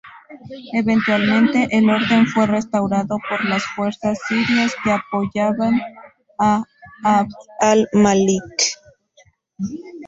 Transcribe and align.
Eventualmente, 0.73 1.67
el 1.69 1.87
orden 1.87 2.25
fue 2.25 2.47
restaurado 2.47 3.19
por 3.29 3.45
las 3.45 3.61
fuerzas 3.75 4.17
sirias 4.27 4.73
que 4.83 4.91
apoyaban 4.91 5.79
a 6.39 6.63
Abd 7.03 7.31
al-Malik. 7.59 8.79